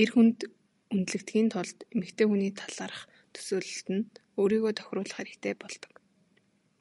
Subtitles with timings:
[0.00, 0.38] Эр хүнд
[0.94, 3.00] үнэлэгдэхийн тулд эмэгтэй хүний талаарх
[3.34, 4.08] төсөөлөлд нь
[4.40, 5.92] өөрийгөө тохируулах хэрэгтэй болдог.